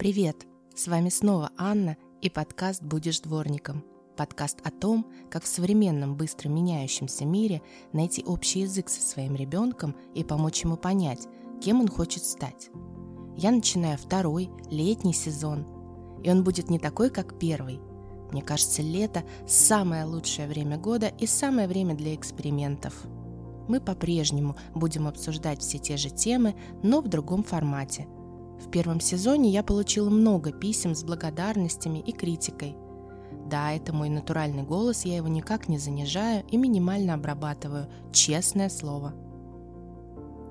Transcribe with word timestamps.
Привет! 0.00 0.46
С 0.74 0.88
вами 0.88 1.10
снова 1.10 1.50
Анна 1.58 1.98
и 2.22 2.30
подкаст 2.30 2.82
«Будешь 2.82 3.20
дворником». 3.20 3.84
Подкаст 4.16 4.58
о 4.64 4.70
том, 4.70 5.06
как 5.30 5.42
в 5.44 5.46
современном 5.46 6.16
быстро 6.16 6.48
меняющемся 6.48 7.26
мире 7.26 7.60
найти 7.92 8.24
общий 8.24 8.60
язык 8.60 8.88
со 8.88 9.02
своим 9.02 9.36
ребенком 9.36 9.94
и 10.14 10.24
помочь 10.24 10.64
ему 10.64 10.78
понять, 10.78 11.28
кем 11.60 11.82
он 11.82 11.88
хочет 11.88 12.24
стать. 12.24 12.70
Я 13.36 13.50
начинаю 13.50 13.98
второй, 13.98 14.48
летний 14.70 15.12
сезон, 15.12 15.66
и 16.24 16.30
он 16.30 16.44
будет 16.44 16.70
не 16.70 16.78
такой, 16.78 17.10
как 17.10 17.38
первый. 17.38 17.78
Мне 18.32 18.40
кажется, 18.40 18.80
лето– 18.80 19.22
самое 19.46 20.06
лучшее 20.06 20.48
время 20.48 20.78
года 20.78 21.08
и 21.08 21.26
самое 21.26 21.68
время 21.68 21.94
для 21.94 22.14
экспериментов. 22.14 22.94
Мы 23.68 23.82
по-прежнему 23.82 24.56
будем 24.74 25.06
обсуждать 25.06 25.60
все 25.60 25.76
те 25.76 25.98
же 25.98 26.08
темы, 26.08 26.54
но 26.82 27.02
в 27.02 27.08
другом 27.08 27.42
формате– 27.42 28.08
в 28.60 28.70
первом 28.70 29.00
сезоне 29.00 29.50
я 29.50 29.62
получила 29.62 30.10
много 30.10 30.52
писем 30.52 30.94
с 30.94 31.02
благодарностями 31.02 31.98
и 31.98 32.12
критикой. 32.12 32.76
Да, 33.46 33.72
это 33.72 33.92
мой 33.92 34.08
натуральный 34.08 34.62
голос, 34.62 35.04
я 35.04 35.16
его 35.16 35.28
никак 35.28 35.68
не 35.68 35.78
занижаю 35.78 36.44
и 36.48 36.56
минимально 36.56 37.14
обрабатываю, 37.14 37.88
честное 38.12 38.68
слово. 38.68 39.14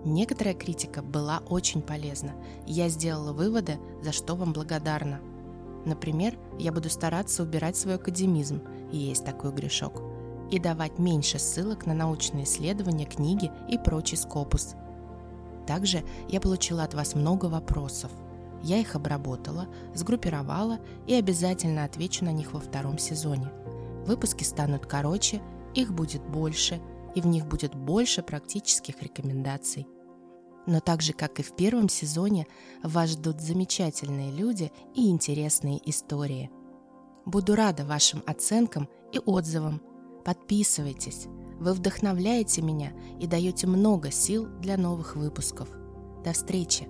Некоторая 0.06 0.54
критика 0.54 1.02
была 1.02 1.44
очень 1.50 1.82
полезна, 1.82 2.34
я 2.66 2.90
сделала 2.90 3.32
выводы, 3.32 3.78
за 4.02 4.12
что 4.12 4.36
вам 4.36 4.54
благодарна. 4.54 5.20
Например, 5.86 6.38
я 6.58 6.72
буду 6.72 6.90
стараться 6.90 7.44
убирать 7.44 7.78
свой 7.78 7.96
академизм, 7.96 8.62
есть 8.92 9.24
такой 9.24 9.52
грешок, 9.52 10.02
и 10.52 10.60
давать 10.60 11.00
меньше 11.00 11.38
ссылок 11.38 11.86
на 11.86 11.94
научные 11.94 12.46
исследования, 12.46 13.06
книги 13.06 13.52
и 13.70 13.78
прочий 13.78 14.18
скопус– 14.18 14.74
также 15.70 16.04
я 16.28 16.42
получила 16.42 16.82
от 16.82 16.96
вас 16.96 17.14
много 17.14 17.46
вопросов. 17.46 18.10
Я 18.64 18.80
их 18.80 18.96
обработала, 18.96 19.68
сгруппировала 19.94 20.80
и 21.06 21.14
обязательно 21.14 21.84
отвечу 21.84 22.26
на 22.26 22.32
них 22.32 22.54
во 22.54 22.60
втором 22.60 22.98
сезоне. 22.98 23.52
Выпуски 24.08 24.44
станут 24.44 24.88
короче, 24.88 25.44
их 25.76 25.94
будет 25.94 26.24
больше, 26.24 26.82
и 27.14 27.22
в 27.22 27.28
них 27.28 27.46
будет 27.46 27.76
больше 27.76 28.24
практических 28.24 29.00
рекомендаций. 29.04 29.88
Но 30.66 30.80
так 30.80 31.04
же, 31.04 31.14
как 31.14 31.40
и 31.40 31.44
в 31.44 31.56
первом 31.56 31.88
сезоне, 31.88 32.48
вас 32.82 33.12
ждут 33.12 33.40
замечательные 33.40 34.32
люди 34.32 34.72
и 34.96 35.12
интересные 35.12 35.88
истории. 35.88 36.50
Буду 37.28 37.54
рада 37.54 37.86
вашим 37.86 38.24
оценкам 38.26 38.90
и 39.12 39.20
отзывам. 39.20 39.84
Подписывайтесь, 40.26 41.28
вы 41.60 41.74
вдохновляете 41.74 42.62
меня 42.62 42.94
и 43.20 43.28
даете 43.28 43.68
много 43.68 44.12
сил 44.12 44.48
для 44.60 44.78
новых 44.78 45.16
выпусков. 45.16 45.70
До 46.24 46.34
встречи! 46.34 46.88